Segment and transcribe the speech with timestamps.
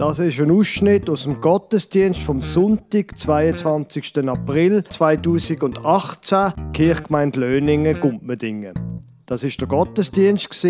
[0.00, 4.26] Das ist ein Ausschnitt aus dem Gottesdienst vom Sonntag, 22.
[4.26, 8.72] April 2018, Kirchgemeinde Löningen, Gumpmedingen.
[9.26, 10.66] Das ist der Gottesdienst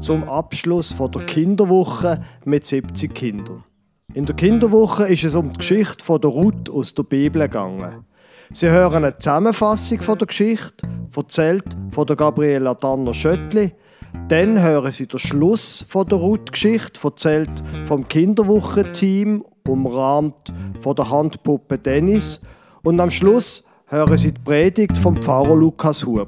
[0.00, 3.64] zum Abschluss der Kinderwoche mit 70 Kindern.
[4.12, 8.04] In der Kinderwoche ist es um die Geschichte der Ruth aus der Bibel gegangen.
[8.50, 13.72] Sie hören eine Zusammenfassung der Geschichte, erzählt von der Gabriela Danner-Schöttli,
[14.28, 17.50] dann hören Sie den Schluss der Ruth-Geschichte, erzählt
[17.86, 22.40] vom Kinderwochenteam, umrahmt von der Handpuppe Dennis.
[22.82, 26.24] Und am Schluss hören Sie die Predigt vom Pfarrer Lukas Huber.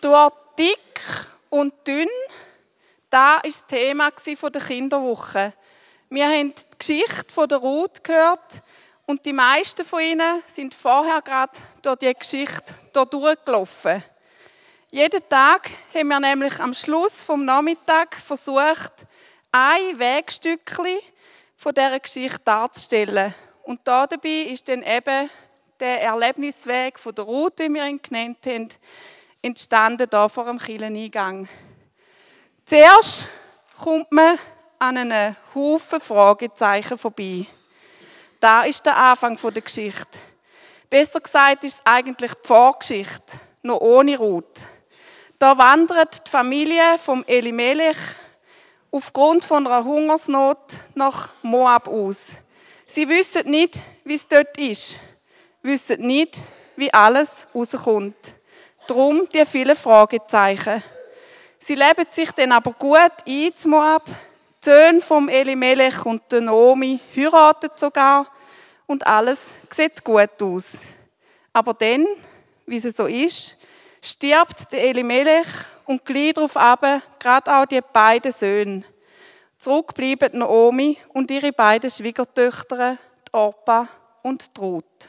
[0.00, 2.08] Durch dick und dünn,
[3.08, 4.10] da ist das Thema
[4.52, 5.54] der Kinderwoche.
[6.10, 8.62] Wir haben die Geschichte der Ruth gehört
[9.06, 14.02] und die meisten von ihnen sind vorher gerade durch die Geschichte durchgelaufen.
[14.90, 18.92] Jeden Tag haben wir nämlich am Schluss vom Nachmittag versucht,
[19.50, 20.98] ein Wegstückchen
[21.56, 23.34] von dieser Geschichte darzustellen.
[23.62, 25.30] Und da dabei ist dann eben
[25.80, 28.68] der Erlebnisweg von der Route, wie wir ihn genannt haben,
[29.40, 31.48] entstanden da vor dem Kircheneingang.
[32.66, 33.28] Zuerst
[33.82, 34.38] kommt man
[34.78, 37.46] an einen Haufen Fragezeichen vorbei.
[38.42, 40.18] Da ist der Anfang der Geschichte.
[40.90, 44.58] Besser gesagt ist es eigentlich die Vorgeschichte, noch ohne Ruth.
[45.38, 47.96] Da wandert die Familie vom Elimelech
[48.90, 50.58] aufgrund von einer Hungersnot
[50.96, 52.18] nach Moab aus.
[52.84, 54.98] Sie wissen nicht, wie es dort ist,
[55.62, 56.36] wissen nicht,
[56.74, 58.34] wie alles rauskommt.
[58.88, 60.82] Drum die vielen Fragezeichen.
[61.60, 64.08] Sie leben sich dann aber gut ein Moab,
[64.64, 68.26] die Söhne vom Elimelech und der Naomi heiraten sogar
[68.86, 69.38] und alles
[69.74, 70.66] sieht gut aus.
[71.52, 72.06] Aber dann,
[72.66, 73.56] wie es so ist,
[74.00, 75.46] stirbt der Elimelech
[75.84, 76.84] und gleich darauf ab,
[77.18, 78.84] gerade auch die beiden Söhne.
[79.58, 83.88] Zurück bleiben Naomi und ihre beiden Schwiegertöchter, die Orpa
[84.22, 85.08] und die Ruth.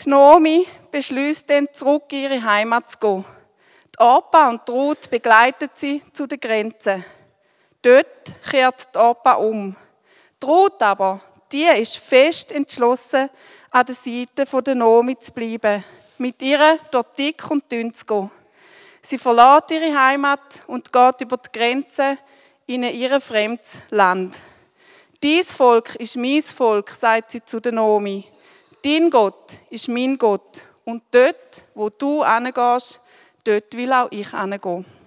[0.00, 3.24] Die Naomi beschließt dann, zurück in ihre Heimat zu gehen.
[3.94, 7.04] Die Orpa und die Ruth begleiten sie zu den Grenzen.
[7.88, 8.06] Dort
[8.50, 9.74] kehrt die Opa um.
[10.42, 13.30] Die Ruth aber, die ist fest entschlossen,
[13.70, 15.82] an der Seite der Nomi zu bleiben,
[16.18, 18.30] mit ihr dort dick und dünn zu gehen.
[19.00, 22.18] Sie verlässt ihre Heimat und geht über die Grenze
[22.66, 24.38] in ihr fremdes Land.
[25.22, 28.26] Dies Volk ist mein Volk, sagt sie zu der Nomi.
[28.84, 30.66] Dein Gott ist mein Gott.
[30.84, 33.00] Und dort, wo du hingehst,
[33.44, 34.97] dort will auch ich hingehen.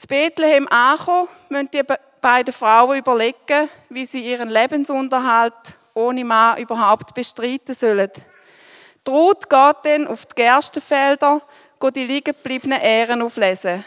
[0.00, 1.82] Zu Bethlehem ankommen, müssen die
[2.22, 8.10] beiden Frauen überlegen, wie sie ihren Lebensunterhalt ohne Mann überhaupt bestreiten sollen.
[9.06, 11.42] Die Ruth geht dann auf die Gerstenfelder,
[11.78, 13.84] geht die liegen gebliebenen Ähren auflesen.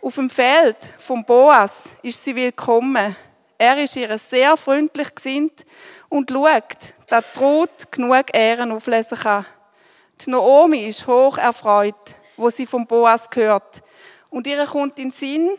[0.00, 3.14] Auf dem Feld vom Boas ist sie willkommen.
[3.58, 5.66] Er ist ihr sehr freundlich gesinnt
[6.08, 9.44] und schaut, dass die Ruth genug Ähren auflesen kann.
[10.18, 13.82] Die Naomi ist hoch erfreut, wo sie vom Boas hört
[14.36, 15.50] und ihr kommt in den Sinn,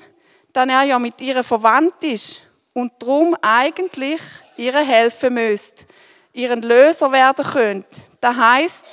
[0.53, 2.43] dass er ja mit ihr verwandt ist
[2.73, 4.21] und darum eigentlich
[4.55, 5.85] ihr helfen müsste,
[6.31, 7.89] ihren Löser werden könnte.
[8.21, 8.85] Das heißt,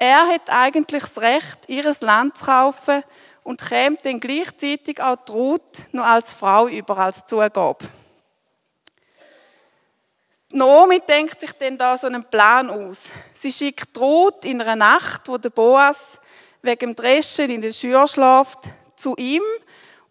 [0.00, 3.04] er hat eigentlich das Recht, ihr Land zu kaufen
[3.44, 7.88] und käme dann gleichzeitig auch die Ruth noch als Frau über als Zugabe.
[10.48, 13.04] Naomi denkt sich dann da so einen Plan aus.
[13.32, 15.98] Sie schickt Ruth in einer Nacht, wo der Boas
[16.62, 18.58] wegen dem Dreschen in der Schür schläft,
[19.00, 19.42] zu ihm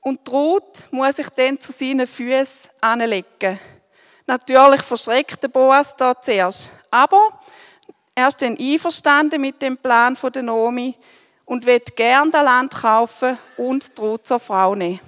[0.02, 3.60] und Ruth muss sich dann zu seinen Füßen anlegen.
[4.26, 7.40] Natürlich verschreckt der Boas da zuerst, aber
[8.16, 10.96] er ist dann einverstanden mit dem Plan von der Nomi
[11.46, 15.00] und wird gern das Land kaufen und die Ruth zur Frau nehmen.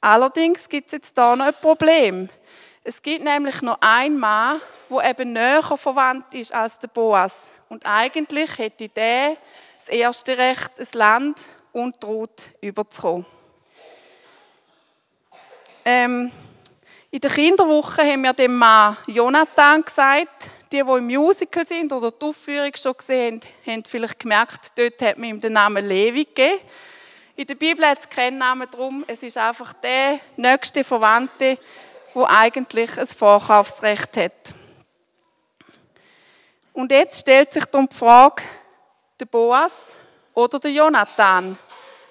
[0.00, 2.28] Allerdings gibt es jetzt da noch ein Problem.
[2.82, 4.60] Es gibt nämlich noch einen Mann,
[4.90, 7.32] der eben näher verwandt ist als der Boas.
[7.70, 9.38] Und eigentlich hätte der
[9.78, 13.26] das erste Recht, das Land und Ruth überzukommen.
[15.84, 16.32] Ähm,
[17.10, 20.50] in der Kinderwoche haben wir dem Mann Jonathan gesagt.
[20.72, 25.00] Die, die im Musical sind oder die Aufführung schon gesehen haben, haben vielleicht gemerkt, dort
[25.02, 26.58] hat man ihm den Namen Levi gegeben.
[27.36, 29.04] In der Bibel hat es keinen Namen drum.
[29.06, 31.58] Es ist einfach der nächste Verwandte,
[32.14, 34.54] der eigentlich ein Vorkaufsrecht hat.
[36.72, 38.42] Und jetzt stellt sich dann die Frage,
[39.20, 39.72] der Boas
[40.34, 41.56] oder der Jonathan,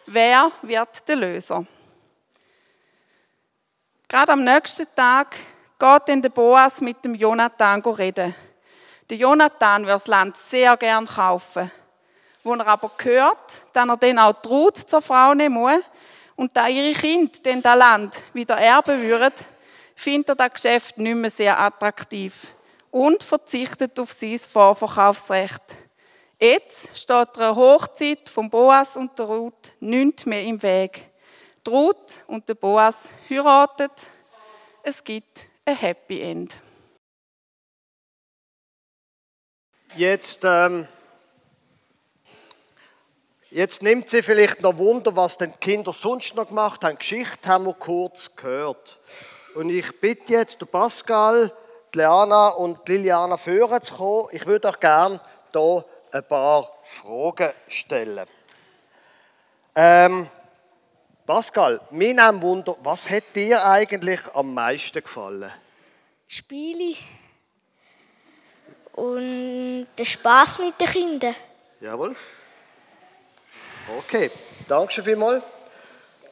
[0.05, 1.65] wer wird der Löser?
[4.07, 5.35] Gerade am nächsten Tag
[5.79, 8.35] geht dann der Boas mit dem Jonathan reden.
[9.09, 11.71] Der Jonathan will das Land sehr gern kaufen.
[12.43, 15.81] wo er aber hört, dass er dann auch Ruth zur Frau nehmen muss
[16.35, 19.33] und da ihre Kinder dann das Land wieder erben würden,
[19.95, 22.47] findet er das Geschäft nicht mehr sehr attraktiv
[22.91, 25.61] und verzichtet auf sein Vorverkaufsrecht.
[26.43, 31.09] Jetzt steht der Hochzeit von Boas und der Ruth nichts mehr im Weg.
[31.65, 33.87] Die Ruth und der Boas heiraten.
[34.83, 36.61] Es gibt ein Happy End.
[39.95, 40.85] Jetzt, ähm,
[43.49, 46.97] jetzt nimmt sie vielleicht noch Wunder, was denn die Kinder sonst noch gemacht haben.
[46.97, 48.99] Geschichte haben wir kurz gehört.
[49.55, 51.53] Und ich bitte jetzt den Pascal,
[51.93, 54.27] die Leana und die Liliana führen zu kommen.
[54.33, 55.21] Ich würde euch gerne
[55.53, 58.27] hier ein paar Fragen stellen.
[59.75, 60.29] Ähm,
[61.25, 65.51] Pascal, mir nimmt Wunder, was hat dir eigentlich am meisten gefallen?
[66.27, 66.95] Spiele
[68.93, 71.35] und der Spaß mit den Kindern.
[71.81, 72.15] Jawohl.
[73.97, 74.29] Okay,
[74.67, 75.43] danke schon vielmals.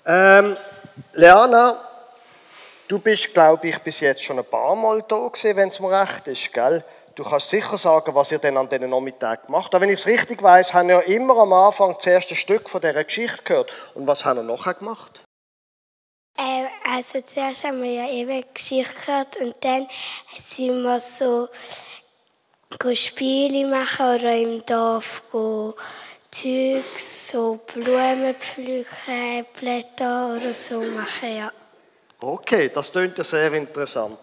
[0.06, 0.56] Ähm,
[1.14, 1.80] Leana,
[2.88, 6.02] du bist, glaube ich, bis jetzt schon ein paar Mal da gewesen, wenn es mir
[6.02, 6.84] recht ist, gell?
[7.16, 9.82] Du kannst sicher sagen, was ihr denn an diesen Nachmittag gemacht habt.
[9.82, 13.04] Wenn ich es richtig weiß, haben wir immer am Anfang das erste Stück von dieser
[13.04, 13.72] Geschichte gehört.
[13.96, 15.24] Und was haben wir nachher gemacht?
[16.38, 19.88] Ähm, also zuerst haben wir ja eben Geschichte gehört und dann
[20.38, 21.50] sind wir so
[22.94, 25.76] Spiele machen oder im Dorf go
[26.32, 31.52] Zeugs, so Blumen pflücken, Blätter oder so machen, ja.
[32.22, 34.18] Okay, das klingt ja sehr interessant.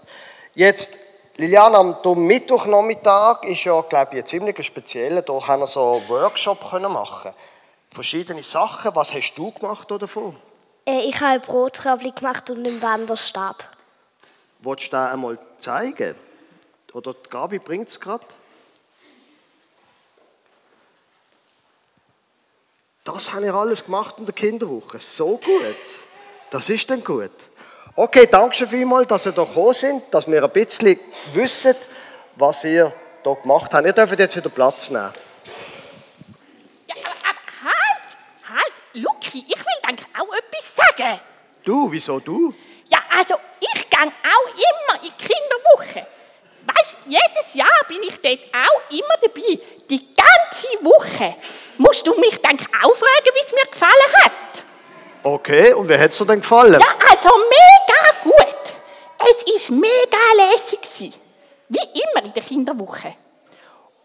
[0.54, 0.96] Jetzt,
[1.40, 5.22] Liliana, am Mittwochnachmittag ist ja, glaube ich, ein ziemlich spezieller.
[5.22, 7.32] Da haben wir so einen Workshop können machen.
[7.92, 8.92] Verschiedene Sachen.
[8.96, 10.36] Was hast du gemacht davon?
[10.84, 13.62] Äh, ich habe ein Brotkörbchen gemacht und einen Wanderstab.
[14.62, 16.16] Wolltest du das einmal zeigen?
[16.92, 18.24] Oder die Gabi bringt es gerade?
[23.04, 24.98] Das haben wir alles gemacht in der Kinderwoche.
[24.98, 25.76] So gut.
[26.50, 27.30] Das ist dann gut.
[28.00, 31.00] Okay, danke schon vielmals, dass ihr hier gekommen sind, dass wir ein bisschen
[31.34, 31.74] wissen,
[32.36, 32.92] was ihr
[33.24, 33.84] hier gemacht habt.
[33.84, 35.10] Ihr dürft jetzt wieder Platz nehmen.
[36.86, 41.20] Ja, aber, aber halt, halt, Luki, ich will eigentlich auch etwas sagen.
[41.64, 42.54] Du, wieso du?
[42.88, 46.06] Ja, also ich gehe auch immer in die Kinderwoche.
[46.66, 49.58] Weißt, jedes Jahr bin ich dort auch immer dabei.
[49.90, 51.34] Die ganze Woche.
[51.78, 54.67] Musst du mich dann auch fragen, wie es mir gefallen hat?
[55.30, 56.80] Okay, und wie hat es dir denn gefallen?
[56.80, 58.72] Ja, also mega gut.
[59.30, 61.12] Es ist mega lässig.
[61.68, 63.14] Wie immer in der Kinderwoche.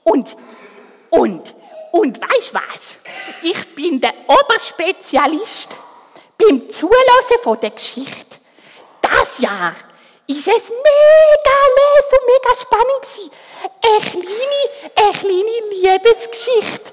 [0.04, 0.36] Und,
[1.12, 1.56] und,
[1.94, 2.98] und weißt was?
[3.42, 5.70] Ich bin der Oberspezialist
[6.38, 8.38] beim Zulassen von der Geschichte.
[9.02, 9.75] Das Jahr
[10.28, 13.31] ist es mega les und mega spannend.
[13.81, 14.62] Eine kleine,
[14.96, 16.92] eine kleine Liebesgeschichte.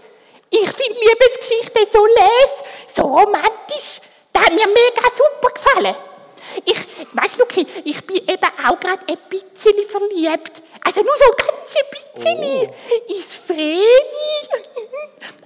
[0.51, 4.01] Ich finde Liebesgeschichten so les, so romantisch.
[4.33, 5.95] Das hat mir mega super gefallen.
[6.65, 6.79] Ich,
[7.13, 10.63] weißt du, Luki, ich bin eben auch gerade ein bisschen verliebt.
[10.85, 12.71] Also nur so ganz ein bisschen.
[12.71, 13.13] Oh.
[13.13, 13.85] Ins Vreni.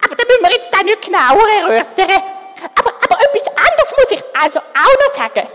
[0.03, 2.23] Aber da müssen wir jetzt da nicht genauer erörtern.
[2.77, 5.49] Aber, aber etwas anderes muss ich also auch noch sagen.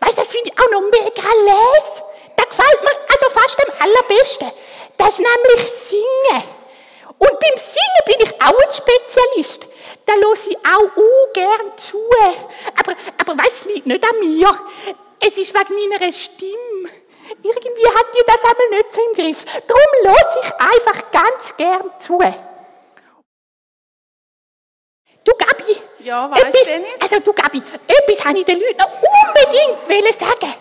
[0.00, 2.02] Weißt du, das finde ich auch noch mega les.
[2.36, 4.50] Das gefällt mir also fast am allerbesten.
[4.96, 6.42] Das ist nämlich Singen.
[7.22, 9.68] Und beim Singen bin ich auch ein Spezialist.
[10.06, 12.00] Da höre ich auch ungern zu.
[12.76, 14.50] Aber, aber weißt du, nicht an mir.
[15.20, 16.90] Es ist wegen meiner Stimme.
[17.40, 19.44] Irgendwie hat die das einmal nicht so im Griff.
[19.68, 22.18] Darum höre ich einfach ganz gern zu.
[25.24, 25.76] Du Gabi.
[26.00, 26.90] Ja, weißt etwas, Dennis?
[26.98, 30.54] Also du Gabi, etwas habe ich den Leuten noch unbedingt sagen.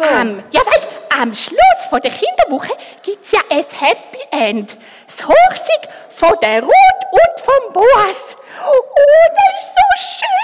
[0.00, 0.06] So.
[0.06, 0.88] Ähm, ja, weißt,
[1.20, 4.78] am Schluss von der Kinderwoche gibt es ja ein Happy End.
[5.06, 6.72] Das Hochsieg von der Ruth
[7.12, 8.34] und vom Boas.
[8.66, 8.80] Oh,
[9.36, 10.40] das ist so schön.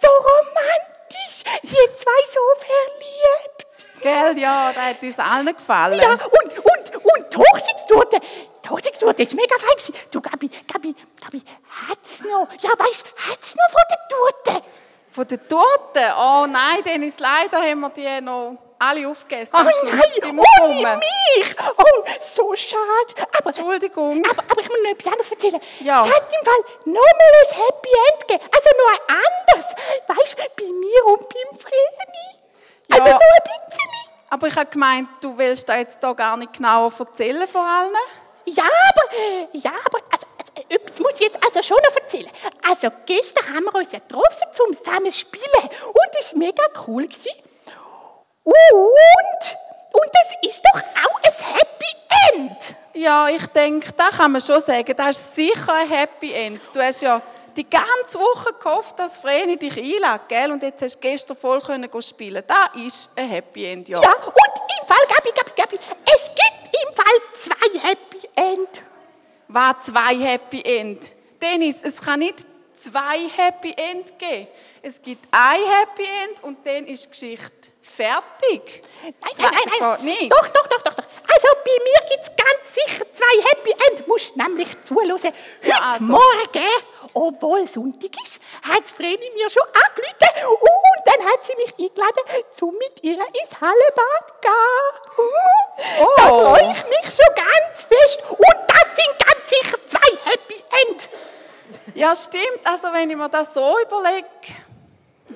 [0.00, 1.42] So romantisch.
[1.64, 3.66] Die zwei so verliebt.
[4.02, 6.00] Gell, ja, das hat uns allen gefallen.
[6.00, 8.20] Ja, und, und, und die Hochsiegstourte.
[8.64, 9.94] Die Hochsiegstourte ist mega fein.
[10.12, 11.42] Du, Gabi, Gabi, Gabi,
[11.88, 12.48] hat's noch?
[12.60, 14.66] Ja, weißt, hat's noch von der Torte?
[15.14, 16.02] Von den Torten?
[16.18, 19.54] Oh nein, Dennis, leider haben wir die noch alle aufgegessen.
[19.56, 21.56] Oh nein, ohne mich!
[21.78, 23.28] Oh, so schade.
[23.38, 24.24] Aber, Entschuldigung.
[24.28, 25.60] aber, aber ich muss noch etwas anderes erzählen.
[25.80, 26.04] Ja.
[26.04, 28.50] Es hat im Fall nochmal ein Happy End gegeben.
[28.52, 29.76] Also noch ein anderes.
[30.08, 32.28] Weißt du, bei mir und beim Vreni.
[32.90, 33.12] Also Ja.
[33.12, 33.90] so ein bisschen.
[34.30, 37.94] Aber ich habe gemeint, du willst da jetzt da gar nicht genauer erzählen vor allen.
[38.46, 39.16] Ja, aber,
[39.52, 40.26] ja, aber, also,
[40.74, 42.30] etwas muss ich jetzt also schon noch erzählen.
[42.68, 45.68] Also, gestern haben wir uns ja getroffen, zum zusammen zu spielen.
[45.88, 47.04] Und das war mega cool.
[47.04, 47.32] Gewesen.
[48.44, 49.56] Und,
[49.92, 52.74] und es ist doch auch ein Happy End.
[52.94, 56.60] Ja, ich denke, da kann man schon sagen, das ist sicher ein Happy End.
[56.72, 57.20] Du hast ja
[57.56, 60.50] die ganze Woche gehofft, dass Vreni dich einlädt, gell?
[60.52, 62.42] Und jetzt hast du gestern voll können spielen.
[62.46, 64.00] Das ist ein Happy End, ja.
[64.00, 68.03] Ja, und im Fall, Gabi, Gabi, Gabi, es gibt im Fall zwei Happy.
[69.54, 71.12] War zwei Happy End.
[71.40, 72.44] Dennis, es kann nicht
[72.76, 74.48] zwei Happy End geben.
[74.82, 77.63] Es gibt ein Happy End und dann ist Geschichte
[77.94, 78.82] fertig.
[79.02, 80.04] Nein, nein, nein, nein.
[80.04, 80.32] nicht.
[80.32, 81.04] Doch, doch, doch, doch, doch.
[81.32, 84.00] Also bei mir gibt es ganz sicher zwei Happy End.
[84.00, 85.12] Du musst nämlich zuhören.
[85.12, 85.32] Heute
[85.62, 86.04] Ja, also.
[86.04, 86.70] Morgen,
[87.14, 92.74] obwohl Sonntag ist, hat Vreni mir schon angerufen und dann hat sie mich eingeladen, um
[92.74, 96.00] mit ihr ins Hallebad zu gehen.
[96.00, 96.08] Oh.
[96.16, 98.22] Da freue ich mich schon ganz fest.
[98.30, 101.08] Und das sind ganz sicher zwei Happy End.
[101.94, 102.60] Ja, stimmt.
[102.64, 104.26] Also wenn ich mir das so überlege,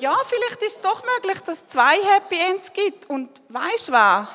[0.00, 3.08] ja, vielleicht ist es doch möglich, dass es zwei Happy Ends gibt.
[3.08, 4.30] Und weißt du was?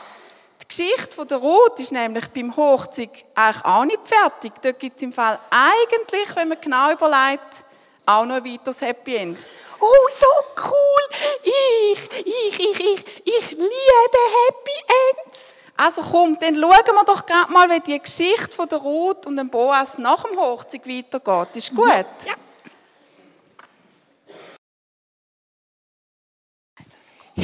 [0.62, 4.54] Die Geschichte von der Ruth ist nämlich beim Hochzeug eigentlich auch nicht fertig.
[4.62, 7.64] Dort gibt es im Fall eigentlich, wenn man genau überlegt,
[8.06, 9.40] auch noch ein weiteres Happy End.
[9.80, 10.26] Oh, so
[10.64, 11.30] cool.
[11.44, 15.54] Ich, ich, ich, ich, ich liebe Happy Ends.
[15.76, 19.38] Also komm, dann schauen wir doch gerade mal, wie die Geschichte von der Ruth und
[19.38, 21.56] dem Boas nach dem Hochzeug weitergeht.
[21.56, 21.88] Ist gut?
[22.28, 22.36] Ja.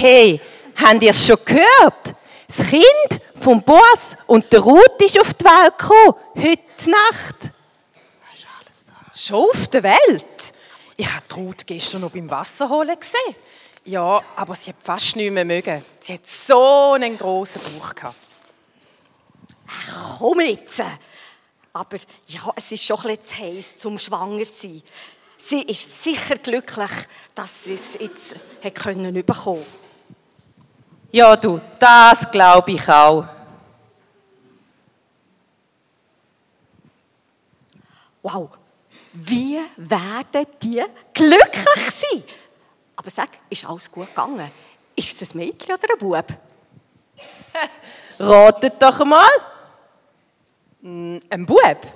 [0.02, 0.40] Hey,
[0.78, 2.16] habt ihr es schon gehört?
[2.48, 7.52] Das Kind vom Boas und der Ruth ist auf die Welt gekommen, heute Nacht.
[9.14, 10.54] Schon auf der Welt?
[10.96, 13.36] Ich habe die Ruth gestern noch beim Wasserholen gesehen.
[13.84, 15.84] Ja, aber sie hat fast nicht mehr mögen.
[16.00, 18.16] Sie hat so einen grossen Bauch gehabt.
[20.18, 20.82] Komm jetzt!
[21.74, 24.82] Aber ja, es ist schon bisschen zu heiß zum Schwanger sein.
[25.38, 26.92] Sie ist sicher glücklich,
[27.36, 29.89] dass sie es jetzt hat können bekommen
[31.12, 33.26] Ja, du, das glaube ich auch.
[38.22, 38.50] Wow,
[39.14, 42.24] wie werden die glücklich sein?
[42.96, 44.52] Aber sag, ist alles gut gegangen?
[44.96, 46.26] Ist es ein Mädchen oder ein Bub?
[48.20, 49.30] Ratet doch mal.
[50.84, 51.88] Ein Bub?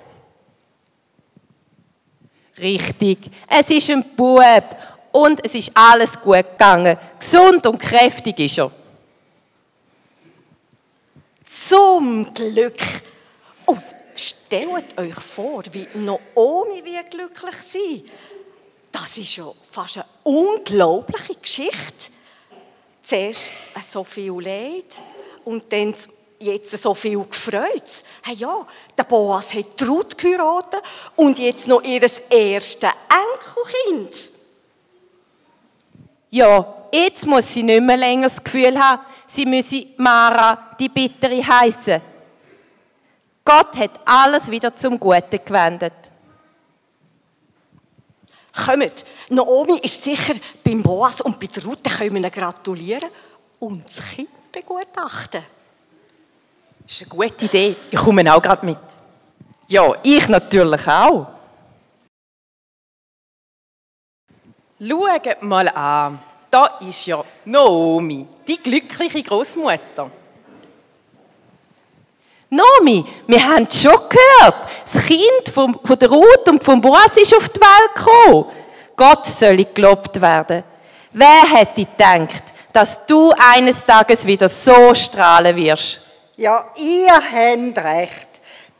[2.57, 4.75] Richtig, es ist ein Bub
[5.11, 6.97] und es ist alles gut gegangen.
[7.19, 8.71] Gesund und kräftig ist er.
[11.53, 12.79] Zum Glück!
[13.67, 13.83] Und
[14.15, 18.03] stellt euch vor, wie Naomi wie glücklich sein.
[18.91, 22.11] Das ist ja fast eine unglaubliche Geschichte.
[23.03, 23.51] Zuerst
[23.87, 24.95] so viel Leid
[25.45, 25.93] und dann
[26.39, 28.03] jetzt so viel gefreut.
[28.23, 28.65] Hey ja,
[28.97, 30.81] der Boas hat Ruth geheiratet
[31.15, 34.31] und jetzt noch ihr erstes Enkelkind.
[36.31, 41.45] Ja, jetzt muss sie nicht mehr länger das Gefühl haben, sie müsse Mara die Bittere
[41.45, 42.01] heißen.
[43.43, 45.93] Gott hat alles wieder zum Guten gewendet.
[48.65, 53.09] Kommt, Naomi ist sicher beim Boas und bei der Ruth, können wir gratulieren
[53.59, 55.41] und das Kind begutachten.
[56.83, 57.75] Das ist eine gute Idee.
[57.89, 58.77] Ich komme auch gerade mit.
[59.67, 61.27] Ja, ich natürlich auch.
[64.79, 66.19] Schaut mal an.
[66.53, 70.11] Da ist ja Naomi, die glückliche Großmutter.
[72.47, 74.67] Nomi, wir haben es schon gehört.
[74.83, 78.45] Das Kind vom, von der Ruth und vom Boas ist auf die Welt gekommen.
[78.95, 80.63] Gott soll gelobt werden.
[81.11, 86.01] Wer hätte gedacht, dass du eines Tages wieder so strahlen wirst?
[86.35, 88.32] Ja, ihr habt recht.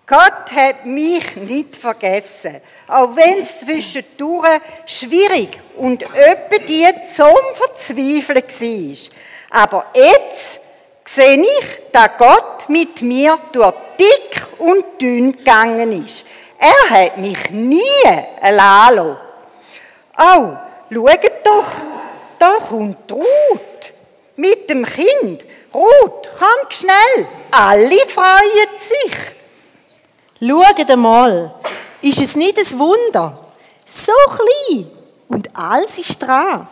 [0.05, 2.59] Gott hat mich nicht vergessen.
[2.87, 8.43] Auch wenn es zwischendurch schwierig und öppe die zum Verzweifeln
[9.49, 9.61] war.
[9.61, 10.59] Aber jetzt
[11.05, 16.25] sehe ich, dass Gott mit mir durch dick und dünn gegangen ist.
[16.59, 17.81] Er hat mich nie
[18.41, 19.17] allein.
[20.17, 20.57] Oh,
[20.91, 21.71] schaut doch,
[22.39, 23.93] da kommt Ruth
[24.35, 25.45] mit dem Kind.
[25.73, 29.42] Ruth, komm schnell, alle freuen sich.
[30.45, 31.55] Schaut mal,
[32.01, 33.39] ist es nicht ein Wunder?
[33.85, 34.91] So klein
[35.29, 36.67] und alles ist dran.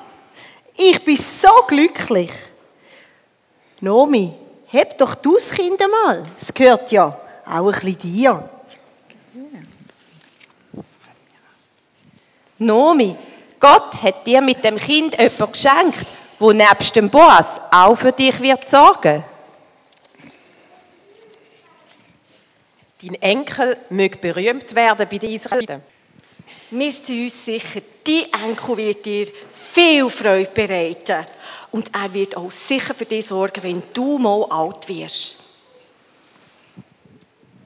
[0.75, 2.31] Ich bin so glücklich.
[3.79, 4.33] Nomi,
[4.67, 6.25] heb doch du das Kind mal.
[6.37, 8.49] Es gehört ja auch ein bisschen dir.
[12.57, 13.15] Nomi,
[13.59, 16.05] Gott hat dir mit dem Kind jemand geschenkt,
[16.39, 19.23] wo nebst dem Boas auch für dich wird sorgen.
[23.01, 25.81] Dein Enkel möge berühmt werden bei den Israeliten.
[26.69, 31.25] Wir sind uns sicher, die Enkel wird dir viel Freude bereiten.
[31.71, 35.37] Und er wird auch sicher für dich sorgen, wenn du mal alt wirst.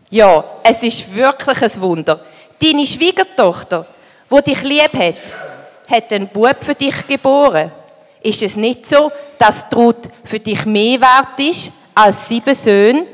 [0.10, 2.24] Ja, es ist wirklich ein Wunder.
[2.62, 3.86] Deine Schwiegertochter,
[4.30, 5.15] wo dich lieb hat,
[5.89, 7.72] hat einen Bub für dich geboren.
[8.22, 13.06] Ist es nicht so, dass die Ruth für dich mehr wert ist als sieben Söhne?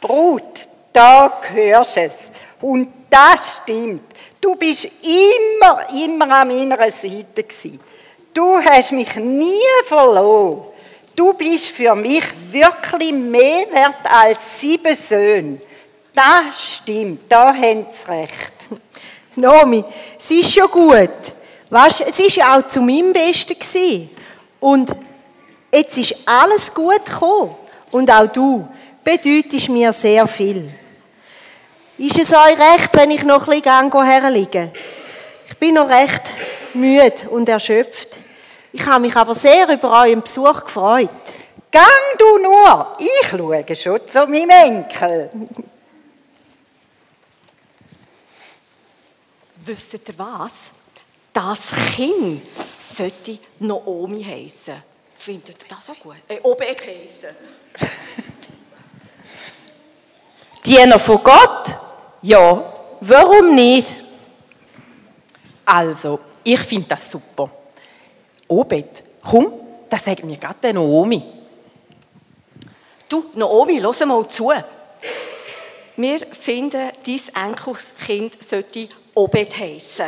[0.00, 2.12] Brut, da hörst es.
[2.60, 4.02] Und das stimmt.
[4.40, 7.78] Du bist immer, immer an meiner Seite gewesen.
[8.34, 10.64] Du hast mich nie verloren.
[11.14, 15.60] Du bist für mich wirklich mehr wert als sieben Söhne.
[16.12, 18.52] Das stimmt, da haben sie recht.
[19.36, 19.84] Nomi,
[20.18, 21.32] es ist schon gut.
[21.70, 24.10] Weißt, es ist ja auch zu meinem Besten gewesen.
[24.58, 24.96] Und
[25.72, 27.54] jetzt ist alles gut gekommen.
[27.92, 28.66] Und auch du
[29.04, 30.72] bedeutest mir sehr viel.
[31.98, 34.72] Ist es euch recht, wenn ich noch ein bisschen herliege?
[35.48, 36.32] Ich bin noch recht
[36.72, 38.20] müde und erschöpft.
[38.72, 41.10] Ich habe mich aber sehr über euren Besuch gefreut.
[41.72, 45.28] Gang du nur, ich schaue schon zu meinem Enkel.
[49.56, 50.70] Wisst ihr was?
[51.32, 52.42] Das Kind
[52.78, 54.80] sollte Naomi heißen.
[55.18, 56.14] Findet ihr das auch gut?
[56.28, 57.30] Äh, Obed heißen.
[60.64, 61.87] Diener von Gott?
[62.22, 63.96] Ja, warum nicht?
[65.64, 67.50] Also, ich finde das super.
[68.48, 69.52] Obed, komm,
[69.88, 71.22] das sagt mir gerade Naomi.
[73.08, 74.50] Du, Naomi, hör mal zu.
[75.96, 80.06] Wir finden, dein Enkelkind sollte Obed heißen.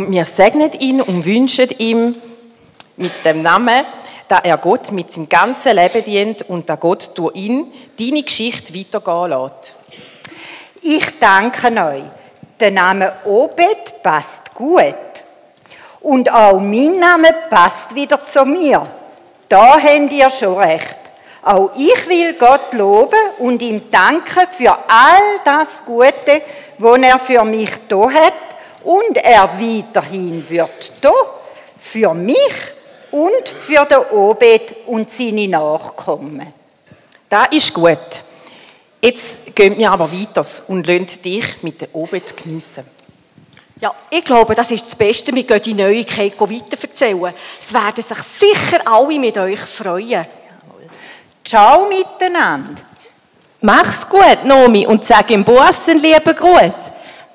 [0.00, 2.16] Und wir segnen ihn und wünschen ihm
[2.96, 3.84] mit dem Namen,
[4.28, 8.74] dass er Gott mit seinem ganzen Leben dient und dass Gott durch ihn deine Geschichte
[8.74, 9.74] weitergehen lässt.
[10.80, 12.04] Ich danke euch.
[12.58, 14.94] Der Name Obed passt gut.
[16.00, 18.86] Und auch mein Name passt wieder zu mir.
[19.50, 20.98] Da habt ihr schon recht.
[21.42, 26.40] Auch ich will Gott loben und ihm danken für all das Gute,
[26.78, 28.49] was er für mich da hat
[28.84, 31.12] und er weiterhin wird da.
[31.78, 32.36] Für mich
[33.10, 36.52] und für den Obed und seine Nachkommen.
[37.28, 37.98] Das ist gut.
[39.02, 42.84] Jetzt gehen wir aber weiter und lassen dich mit der Obed geniessen.
[43.80, 45.34] Ja, ich glaube, das ist das Beste.
[45.34, 47.32] Wir gehen die Neuigkeit weiterverzählen.
[47.62, 50.26] Es werden sich sicher alle mit euch freuen.
[51.42, 52.82] Ciao miteinander.
[53.62, 56.89] Mach's gut, Nomi, und sag ihm Boas einen lieben Gruß.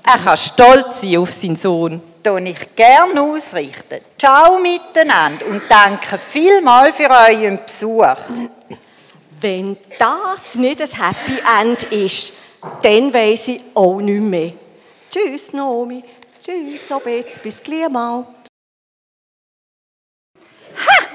[0.08, 2.02] Er kann stolz sein auf seinen Sohn.
[2.24, 4.02] Tue ich gern ausrichten.
[4.20, 8.16] Ciao miteinander und danke vielmals für euren Besuch.
[9.42, 12.34] Wenn das nicht ein Happy End ist,
[12.84, 14.54] dann weiss ich auch nicht mehr.
[15.10, 16.04] Tschüss, Naomi.
[16.44, 17.42] Tschüss, Obed.
[17.42, 18.26] Bis gleich mal.
[20.76, 21.06] Ha!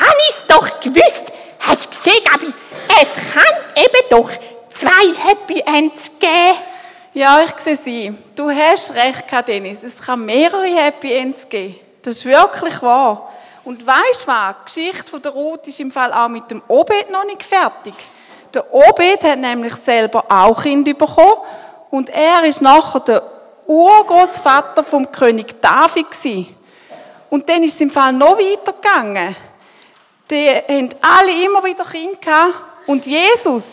[0.00, 1.24] Han ich's doch gewusst.
[1.60, 2.52] Hast du gesehen, Gabi?
[3.00, 4.30] Es kann eben doch
[4.70, 6.58] zwei Happy Ends geben.
[7.14, 8.14] Ja, ich sehe sie.
[8.36, 9.82] Du hast recht, Dennis.
[9.82, 11.76] Es kann mehrere Happy Ends geben.
[12.02, 13.32] Das ist wirklich wahr.
[13.64, 14.54] Und weißt du was?
[14.74, 17.94] Die Geschichte der Ruth ist im Fall auch mit dem Obed noch nicht fertig.
[18.52, 21.42] Der Obed hat nämlich selber auch Kind bekommen
[21.90, 23.22] und er ist nachher der
[23.66, 26.56] Urgroßvater vom König David gewesen.
[27.30, 29.36] Und dann ist es im Fall noch weiter gegangen.
[30.30, 32.54] Die haben alle immer wieder Kinder gehabt
[32.86, 33.64] und Jesus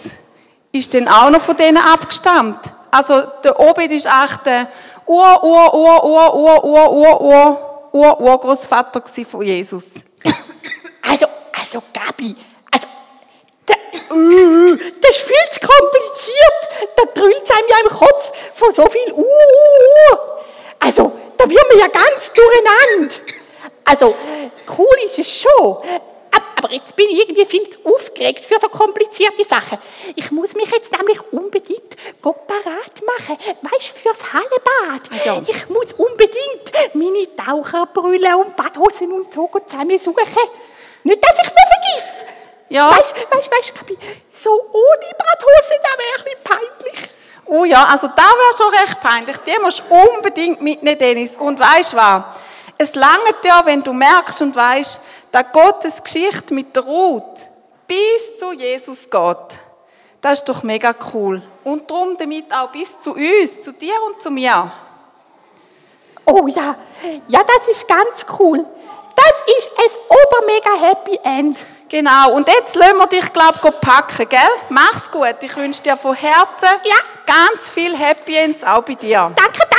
[0.71, 2.74] ist dann auch noch von denen abgestammt.
[2.95, 4.69] Also der Obed ist echt der
[5.05, 9.85] Ur, Ur, Ur, Ur, Ur, Ur, Ur, Ur, Ur, Urgroßvater von Jesus.
[11.07, 12.35] Also, also Gabi,
[12.71, 12.87] also,
[13.65, 13.75] da,
[14.11, 16.89] uh, das ist viel zu kompliziert.
[16.95, 20.17] Da drüllt es einem ja im Kopf von so viel uh, uh, uh.
[20.79, 23.15] Also, da wird man ja ganz durcheinander.
[23.85, 24.15] Also,
[24.75, 25.77] cool ist es schon.
[26.65, 29.77] Aber jetzt bin ich irgendwie viel zu aufgeregt für so komplizierte Sachen.
[30.15, 33.37] Ich muss mich jetzt nämlich unbedingt parat machen.
[33.61, 35.25] Weißt du, fürs Hallebad.
[35.25, 35.43] Ja.
[35.45, 40.23] Ich muss unbedingt meine Taucherbrille und Badhosen und so zusammensuchen.
[41.03, 42.25] Nicht, dass ich es noch vergiss.
[42.69, 42.89] Ja.
[42.89, 43.73] Weißt du, weißt, weißt,
[44.33, 47.09] so ohne Badhosen, das wäre ein bisschen peinlich.
[47.45, 49.37] Oh ja, also da wäre schon recht peinlich.
[49.45, 51.37] Die musst du unbedingt mitnehmen, Dennis.
[51.37, 52.23] Und weißt du was?
[52.77, 54.99] Es langt ja, wenn du merkst und weißt,
[55.35, 57.49] dass Gottes Geschichte mit der Ruth
[57.85, 59.59] bis zu Jesus geht.
[60.21, 61.43] Das ist doch mega cool.
[61.65, 64.71] Und darum damit auch bis zu uns, zu dir und zu mir.
[66.25, 66.75] Oh ja,
[67.27, 68.65] ja, das ist ganz cool.
[69.15, 71.59] Das ist ein obermega Happy End.
[71.89, 74.39] Genau, und jetzt lassen wir dich, glaube ich, packen, gell?
[74.69, 75.35] Mach's gut.
[75.41, 76.95] Ich wünsche dir von Herzen Ja.
[77.25, 79.31] ganz viel Happy Ends auch bei dir.
[79.35, 79.74] Danke, danke,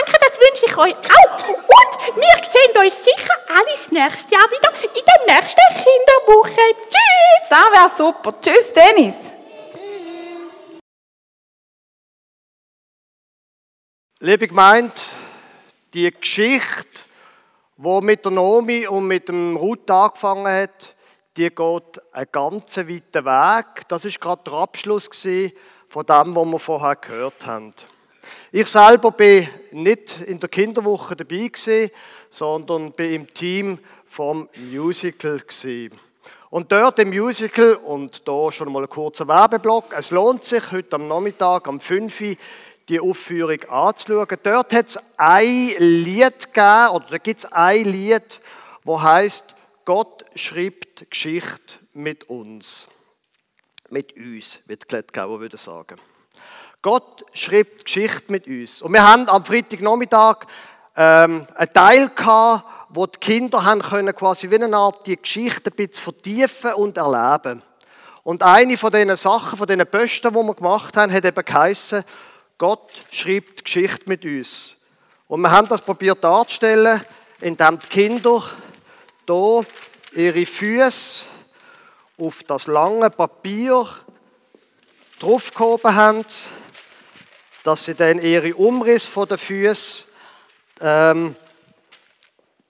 [0.46, 1.48] wünsche ich euch auch.
[1.48, 6.60] Und wir sehen uns sicher alle das nächste Jahr wieder in der nächsten Kinderwoche.
[6.90, 7.48] Tschüss!
[7.48, 8.40] Das wäre super.
[8.40, 9.14] Tschüss, Dennis.
[14.18, 14.94] Liebe Gemeinde,
[15.92, 17.04] die Geschichte,
[17.76, 20.96] die mit der Nomi und mit dem Ruth angefangen hat,
[21.36, 23.88] die geht einen ganz weiten Weg.
[23.88, 25.10] Das ist gerade der Abschluss
[25.90, 27.74] von dem, was wir vorher gehört haben.
[28.58, 31.90] Ich selber bin nicht in der Kinderwoche dabei gewesen,
[32.30, 35.90] sondern bin im Team vom Musical gewesen.
[36.48, 40.96] Und dort im Musical, und da schon mal ein kurzer Werbeblock, es lohnt sich, heute
[40.96, 42.36] am Nachmittag, am 5 Uhr,
[42.88, 44.38] die Aufführung anzuschauen.
[44.42, 48.40] Dort hat es ein Lied gegeben, oder da gibt es ein Lied,
[48.84, 52.88] wo heißt Gott schreibt Geschichte mit uns.
[53.90, 55.96] Mit uns, wird Klettgauer würde sagen.
[56.86, 58.80] Gott schreibt Geschichte mit uns.
[58.80, 60.46] Und wir haben am Freitagnachmittag
[60.96, 65.72] ähm, einen Teil gehabt, wo die Kinder haben können quasi wie eine Art die Geschichte
[65.72, 67.64] ein bisschen vertiefen und erleben.
[68.22, 72.04] Und eine von diesen Sachen, von diesen Posten, die wir gemacht haben, hat eben geheissen,
[72.56, 74.76] Gott schreibt Geschichte mit uns.
[75.26, 77.00] Und wir haben das probiert darzustellen,
[77.40, 78.44] indem die Kinder
[79.26, 79.66] hier
[80.12, 81.26] ihre Füße
[82.16, 83.88] auf das lange Papier
[85.18, 86.24] draufgehoben haben,
[87.66, 90.06] dass sie dann ihre Umriss von den Füßen
[90.80, 91.34] ähm,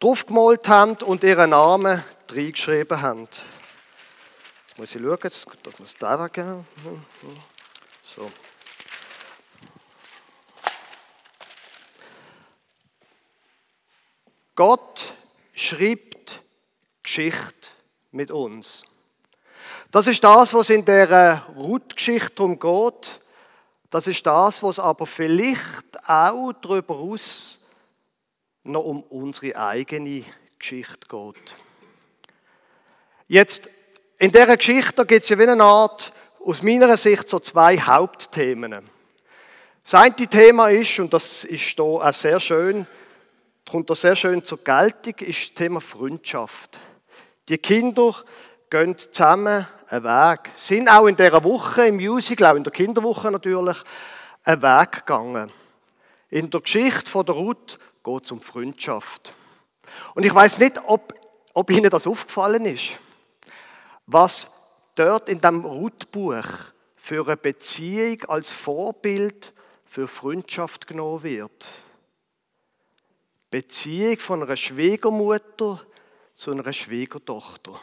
[0.01, 3.29] draufgemalt haben und ihren Namen reingeschrieben haben.
[4.69, 6.67] Jetzt muss ich schauen, jetzt muss ich da weggehen.
[8.01, 8.31] So.
[14.55, 15.13] Gott
[15.53, 16.43] schreibt
[17.03, 17.69] Geschichte
[18.13, 18.83] mit uns.
[19.91, 23.21] Das ist das, was in der Ruth-Geschichte darum geht.
[23.91, 27.61] Das ist das, was aber vielleicht auch darüber aus
[28.65, 30.25] noch um unsere eigene
[30.59, 31.55] Geschichte geht.
[33.29, 33.71] Jetzt,
[34.19, 36.13] in dieser Geschichte gibt es ja wie eine Art,
[36.45, 38.89] aus meiner Sicht, so zwei Hauptthemen.
[39.83, 42.87] Das eine Thema ist, und das ist hier auch sehr schön,
[43.69, 46.81] kommt da sehr schön zur Geltung, ist das Thema Freundschaft.
[47.49, 48.15] Die Kinder
[48.71, 53.31] gehen zusammen einen Weg, sind auch in dieser Woche im Musical, auch in der Kinderwoche
[53.31, 53.79] natürlich,
[54.45, 55.53] einen Weg gegangen.
[56.29, 59.33] In der Geschichte von der Ruth geht es um Freundschaft.
[60.15, 61.15] Und ich weiß nicht, ob,
[61.55, 62.99] ob Ihnen das aufgefallen ist,
[64.07, 64.51] was
[64.95, 66.47] dort in dem Ruth-Buch
[66.97, 69.53] für eine Beziehung als Vorbild
[69.85, 71.69] für Freundschaft genommen wird.
[73.51, 75.81] Beziehung von einer Schwiegermutter
[76.35, 77.81] zu einer Schwiegertochter.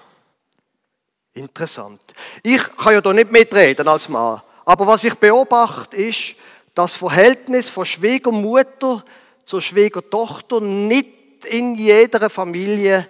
[1.34, 2.02] Interessant.
[2.44, 6.36] Ich kann ja da nicht mitreden als Mann, aber was ich beobachte ist,
[6.76, 9.04] das Verhältnis von Schwiegermutter
[9.46, 13.08] zur Schwiegertochter nicht in jeder Familie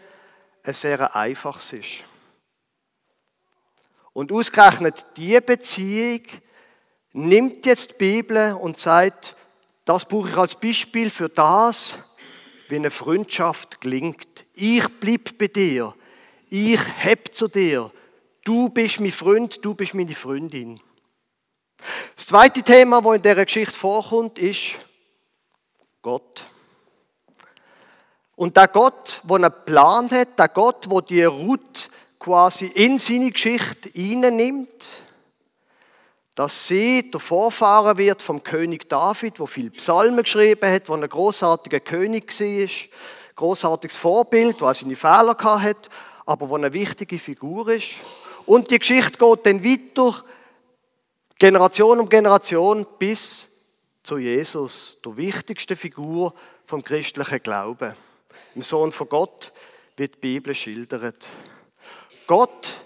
[0.64, 2.06] ein sehr einfaches ist.
[4.14, 6.22] Und ausgerechnet diese Beziehung
[7.14, 9.36] nimmt jetzt die Bibel und sagt,
[9.86, 11.96] das brauche ich als Beispiel für das,
[12.70, 14.46] wie eine Freundschaft klingt.
[14.54, 15.94] Ich bleib bei dir.
[16.50, 17.92] Ich heb zu dir.
[18.44, 20.82] Du bist mein Freund, du bist meine Freundin.
[22.16, 24.76] Das zweite Thema, das in dieser Geschichte vorkommt, ist
[26.02, 26.46] Gott.
[28.36, 33.32] Und der Gott, der einen Plan hat, der Gott, der die Ruth quasi in seine
[33.32, 35.02] Geschichte nimmt,
[36.36, 41.08] dass sie der Vorfahren wird vom König David, wo viel Psalmen geschrieben hat, wo ein
[41.08, 42.70] großartiger König war,
[43.36, 45.90] großartiges Vorbild, wo seine Fehler hat,
[46.26, 47.96] aber wo eine wichtige Figur ist.
[48.46, 50.24] Und die Geschichte geht dann weiter,
[51.40, 53.48] Generation um Generation, bis
[54.04, 56.34] zu Jesus, der wichtigsten Figur
[56.66, 57.96] vom christlichen Glauben.
[58.56, 59.54] Im Sohn von Gott
[59.96, 61.28] wird die Bibel schildert.
[62.28, 62.82] Gott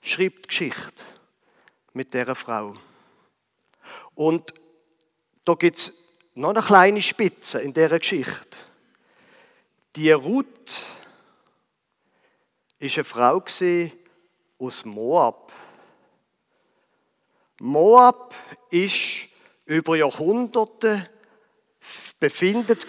[0.00, 1.04] schreibt Geschichte
[1.92, 2.74] mit dieser Frau.
[4.14, 4.54] Und
[5.44, 5.92] da gibt es
[6.34, 8.56] noch eine kleine Spitze in dieser Geschichte.
[9.96, 10.74] Die Ruth
[12.78, 13.40] war eine Frau
[14.58, 15.52] aus Moab.
[17.60, 18.34] Moab
[18.70, 19.28] ist
[19.64, 21.08] über Jahrhunderte
[22.18, 22.86] befindet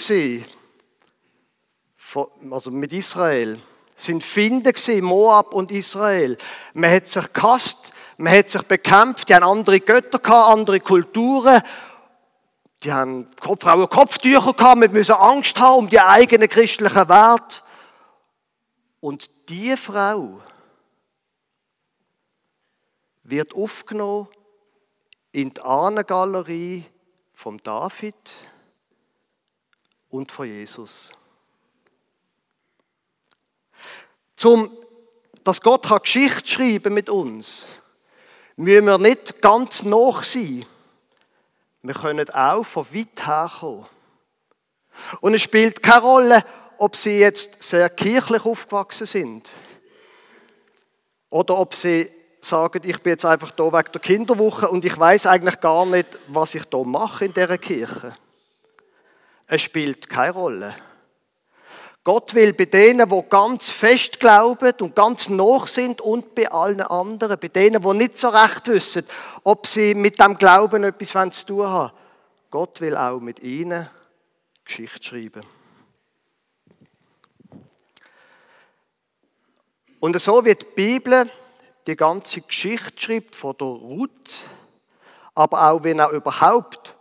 [2.49, 3.60] also mit Israel.
[3.95, 6.38] Sind Finde Moab und Israel.
[6.73, 11.62] Man hat sich gehasst, man hat sich bekämpft, die haben andere Götter gehabt, andere Kulturen.
[12.84, 17.62] Die haben Frauen Kopftücher gehabt, wir müssen Angst haben um die eigenen christlichen Werte.
[18.99, 20.41] Und die Frau
[23.27, 24.29] wird aufgenommen
[25.33, 26.85] in die Ahnengalerie
[27.33, 28.15] von David
[30.09, 31.11] und von Jesus.
[34.35, 34.71] Zum,
[35.43, 37.67] dass Gott kann Geschichte schreiben mit uns,
[38.55, 40.65] müssen wir nicht ganz nach sein.
[41.81, 43.85] Wir können auch von weit her kommen.
[45.19, 46.45] Und es spielt keine Rolle,
[46.77, 49.51] ob sie jetzt sehr kirchlich aufgewachsen sind
[51.29, 52.09] oder ob sie
[52.39, 56.17] sagen, ich bin jetzt einfach da wegen der Kinderwoche und ich weiß eigentlich gar nicht,
[56.28, 58.15] was ich da mache in dieser Kirche.
[59.47, 60.76] Es spielt keine Rolle.
[62.04, 66.80] Gott will bei denen, die ganz fest glauben und ganz noch sind und bei allen
[66.80, 69.06] anderen, bei denen, die nicht so recht wissen,
[69.43, 71.91] ob sie mit dem Glauben etwas zu tun haben.
[72.50, 73.89] Gott will auch mit ihnen
[74.63, 75.43] Geschichte schreiben.
[80.00, 81.30] Und so wird die Bibel
[81.88, 84.50] die ganze Geschichte schreibt von der Ruth,
[85.34, 86.95] aber auch wenn er überhaupt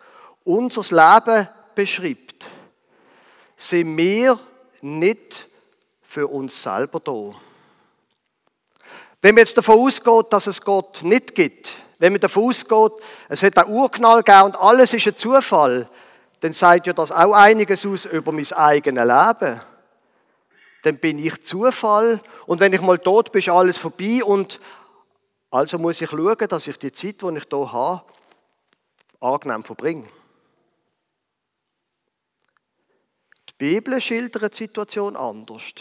[0.45, 2.49] unser Leben beschreibt,
[3.57, 4.39] sind wir
[4.81, 5.49] nicht
[6.03, 7.33] für uns selber da.
[9.21, 12.93] Wenn man jetzt davon ausgeht, dass es Gott nicht gibt, wenn man davon ausgeht,
[13.29, 15.89] es hat einen Urknall gegeben und alles ist ein Zufall,
[16.41, 19.61] dann sagt ja das auch einiges aus über mein eigenes Leben.
[20.87, 24.61] Dann bin ich Zufall und wenn ich mal tot bin, ist alles vorbei und
[25.51, 28.05] also muss ich schauen, dass ich die Zeit, die ich hier habe,
[29.19, 30.09] angenehm verbringe.
[33.49, 35.75] Die Bibel schildert die Situation anders.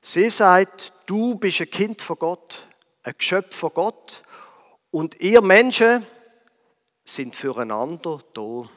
[0.00, 2.68] Sie sagt, du bist ein Kind von Gott,
[3.02, 4.22] ein Geschöpf von Gott
[4.92, 6.06] und ihr Menschen
[7.04, 8.68] sind füreinander da.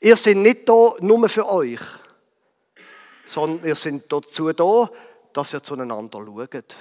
[0.00, 1.78] Ihr seid nicht da nur für euch,
[3.26, 4.90] sondern ihr seid dazu da,
[5.32, 6.76] dass ihr zueinander schaut.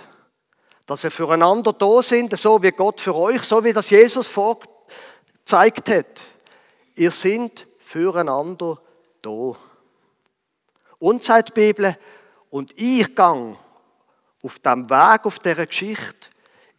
[0.85, 5.89] Dass ihr füreinander da sind, so wie Gott für euch, so wie das Jesus vorgezeigt
[5.89, 6.21] hat.
[6.95, 8.79] Ihr seid füreinander
[9.21, 9.55] da.
[10.99, 11.97] Und sagt die Bibel,
[12.49, 13.57] und ich gang
[14.41, 16.29] auf dem Weg, auf dieser Geschichte,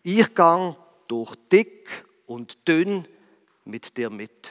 [0.02, 0.76] ich gang
[1.08, 3.06] durch dick und dünn
[3.64, 4.50] mit dir mit.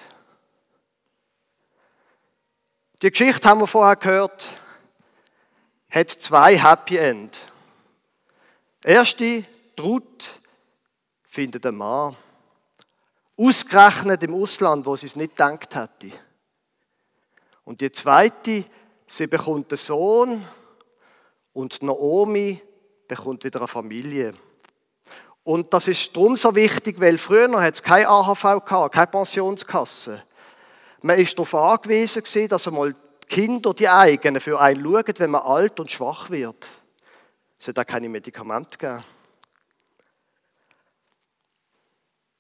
[3.02, 4.52] Die Geschichte haben wir vorher gehört,
[5.96, 7.38] hat zwei Happy End.
[8.84, 9.46] Erste,
[9.80, 10.42] Ruth
[11.24, 12.18] findet einen Mann.
[13.38, 16.12] Ausgerechnet im Ausland, wo sie es nicht gedacht hätte.
[17.64, 18.66] Und die zweite,
[19.08, 20.46] sie bekommt einen Sohn
[21.54, 22.62] und Naomi
[23.08, 24.34] bekommt wieder eine Familie.
[25.44, 30.24] Und das ist darum so wichtig, weil früher hat es keine AHV keine Pensionskasse.
[31.02, 32.96] Man ist darauf angewiesen, dass einmal
[33.28, 36.70] Kinder, die eigenen, für einen schauen, wenn man alt und schwach wird.
[37.58, 39.04] Es hat auch keine Medikamente gegeben.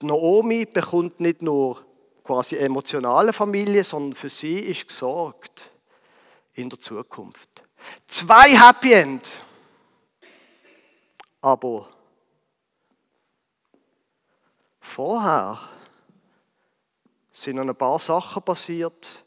[0.02, 1.84] Naomi bekommt nicht nur
[2.24, 5.72] quasi emotionale Familie, sondern für sie ist gesorgt
[6.54, 7.64] in der Zukunft.
[8.08, 9.42] Zwei Happy End.
[11.42, 11.88] Aber
[14.80, 15.60] vorher
[17.32, 19.25] sind noch ein paar Sachen passiert,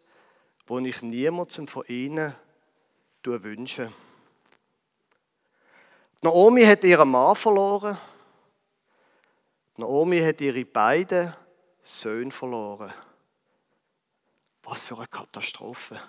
[0.68, 2.35] die ich niemandem von ihnen
[3.24, 3.92] wünsche.
[6.22, 7.98] Naomi hat ihren Mann verloren.
[9.76, 11.35] Naomi hat ihre beiden
[11.83, 12.92] Söhne verloren.
[14.62, 16.00] Was für eine Katastrophe.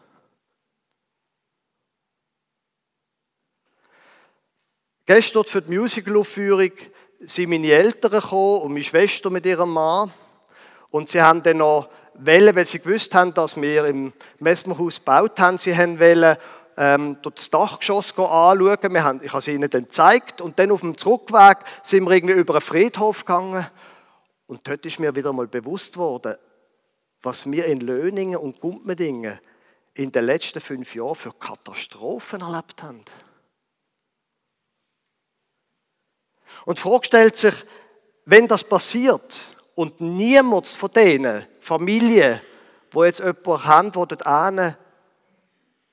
[5.06, 6.72] Gestern für die Musicalaufführung
[7.20, 10.14] sind meine Eltern gekommen und meine Schwester mit ihrem Mann.
[10.90, 11.90] Und sie haben dann noch
[12.26, 15.58] wählen, weil sie gewusst haben, dass wir im Messmerhaus gebaut haben.
[15.58, 16.38] Sie haben wollen,
[16.78, 18.94] ähm, das Dachgeschoss anschauen.
[18.94, 20.42] Wir haben, ich habe es ihnen dann gezeigt.
[20.42, 23.68] Und dann auf dem Zurückweg sind wir irgendwie über einen Friedhof gegangen.
[24.48, 26.36] Und dort ist mir wieder mal bewusst worden,
[27.22, 29.40] was wir in Löningen und Gumpmedingen
[29.94, 33.04] in den letzten fünf Jahren für Katastrophen erlebt haben.
[36.66, 37.54] Und die Frage stellt sich,
[38.26, 39.42] wenn das passiert
[39.76, 42.42] und niemand von denen, Familien,
[42.92, 44.78] wo jetzt jemand haben, der dort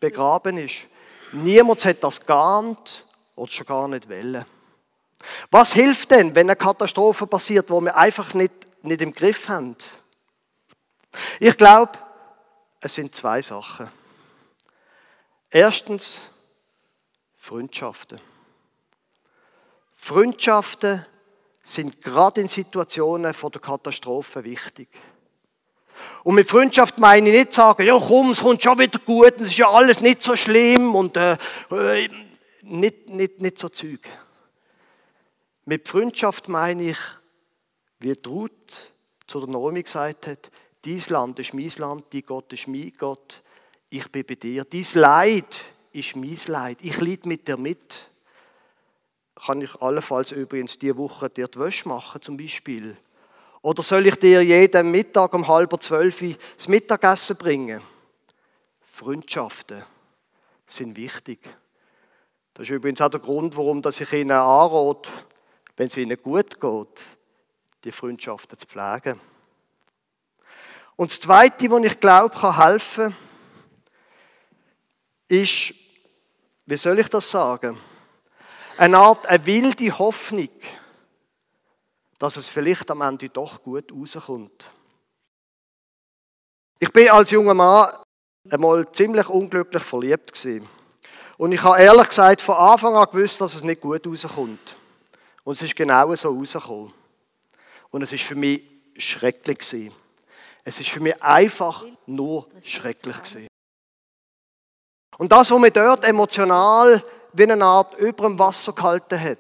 [0.00, 0.86] begraben ist.
[1.32, 4.44] Niemand hat das geahnt oder schon gar nicht wollen.
[5.50, 8.52] Was hilft denn, wenn eine Katastrophe passiert, wo wir einfach nicht,
[8.82, 9.76] nicht im Griff haben?
[11.40, 11.92] Ich glaube,
[12.80, 13.90] es sind zwei Sachen.
[15.50, 16.20] Erstens
[17.36, 18.20] Freundschaften.
[19.94, 21.04] Freundschaften
[21.62, 24.88] sind gerade in Situationen von der Katastrophe wichtig.
[26.24, 29.48] Und mit Freundschaft meine ich nicht sagen, ja komm, es kommt schon wieder gut, es
[29.48, 31.36] ist ja alles nicht so schlimm und äh,
[31.70, 32.08] äh,
[32.62, 34.00] nicht, nicht, nicht so Zeug.
[35.64, 36.98] Mit Freundschaft meine ich,
[38.00, 38.92] wie Ruth
[39.26, 40.50] zu der Naomi gesagt hat,
[40.84, 43.42] dies Land ist mein Land, die Gott ist mein Gott,
[43.88, 44.64] ich bin bei dir.
[44.64, 46.78] Dies Leid ist mein Leid.
[46.82, 48.10] Ich leide mit dir mit.
[49.34, 52.96] Kann ich allenfalls übrigens diese Woche dir die Wäsche machen, zum Beispiel?
[53.66, 56.22] Oder soll ich dir jeden Mittag um halb zwölf
[56.56, 57.82] das Mittagessen bringen?
[58.80, 59.82] Freundschaften
[60.68, 61.40] sind wichtig.
[62.54, 65.10] Das ist übrigens auch der Grund, warum ich Ihnen anrate,
[65.76, 67.06] wenn es Ihnen gut geht,
[67.82, 69.20] die Freundschaften zu pflegen.
[70.94, 73.16] Und das Zweite, was ich glaube, kann helfen,
[75.26, 75.74] ist,
[76.66, 77.76] wie soll ich das sagen?
[78.76, 80.50] Eine Art, eine wilde Hoffnung,
[82.18, 84.70] dass es vielleicht am Ende doch gut rauskommt.
[86.78, 87.88] Ich bin als junger Mann
[88.50, 90.68] einmal ziemlich unglücklich verliebt gewesen.
[91.38, 94.76] Und ich habe ehrlich gesagt von Anfang an gewusst, dass es nicht gut rauskommt.
[95.44, 96.92] Und es ist genau so rausgekommen.
[97.90, 98.62] Und es ist für mich
[98.96, 99.94] schrecklich gewesen.
[100.64, 103.48] Es ist für mich einfach nur schrecklich gewesen.
[105.18, 107.02] Und das, was mich dort emotional
[107.32, 109.38] wie eine Art über dem Wasser gehalten hat,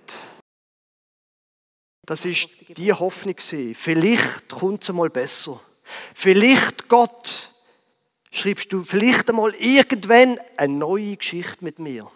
[2.06, 3.34] das ist die Hoffnung.
[3.38, 5.60] Vielleicht kommt es einmal besser.
[6.14, 7.52] Vielleicht Gott
[8.30, 12.10] schreibst du vielleicht einmal irgendwann eine neue Geschichte mit mir.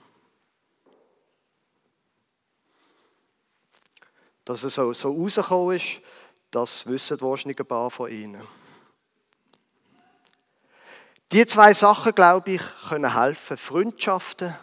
[4.45, 6.01] Dass es so, so rausgekommen ist,
[6.51, 8.47] das wissen wahrscheinlich ein paar von Ihnen.
[11.33, 13.57] Die zwei Sachen, glaube ich, können helfen.
[13.57, 14.57] Freundschaften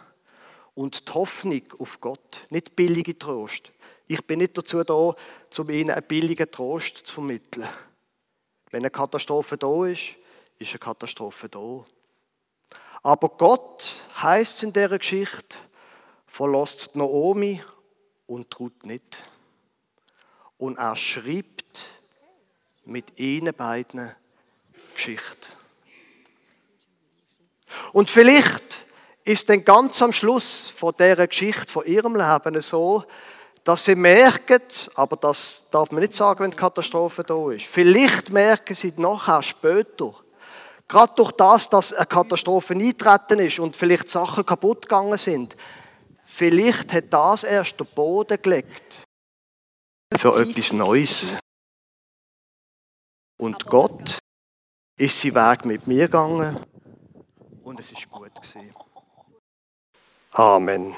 [0.74, 2.46] und die Hoffnung auf Gott.
[2.50, 3.72] Nicht billige Trost.
[4.10, 7.68] Ich bin nicht dazu da, um Ihnen einen billigen Trost zu vermitteln.
[8.70, 10.16] Wenn eine Katastrophe da ist,
[10.58, 11.84] ist eine Katastrophe da.
[13.02, 15.58] Aber Gott heißt in dieser Geschichte,
[16.26, 17.62] verlässt Naomi
[18.26, 19.18] und tut nicht.
[20.56, 22.00] Und er schreibt
[22.86, 24.10] mit ihnen beiden
[24.94, 25.48] Geschichte.
[27.92, 28.86] Und vielleicht
[29.24, 33.04] ist dann ganz am Schluss von dieser Geschichte, von ihrem Leben so,
[33.68, 34.62] dass sie merken,
[34.94, 37.66] aber das darf man nicht sagen, wenn die Katastrophe da ist.
[37.66, 40.14] Vielleicht merken sie nachher später,
[40.88, 45.54] gerade durch das, dass eine Katastrophe eingetreten ist und vielleicht Sachen kaputt gegangen sind,
[46.24, 49.04] vielleicht hat das erst den Boden gelegt
[50.16, 51.36] für etwas Neues.
[53.36, 54.18] Und Gott
[54.96, 56.58] ist seinen Weg mit mir gegangen
[57.64, 58.72] und es ist gut gewesen.
[60.32, 60.96] Amen.